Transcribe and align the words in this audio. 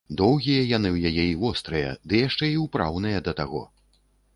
Доўгія 0.19 0.61
яны 0.77 0.89
ў 0.95 1.11
яе 1.11 1.25
і 1.33 1.37
вострыя, 1.45 1.93
ды 2.09 2.25
яшчэ 2.27 2.53
і 2.55 2.59
ўпраўныя 2.67 3.17
да 3.31 3.41
таго. 3.43 3.69